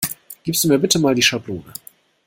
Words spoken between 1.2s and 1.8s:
Schablone?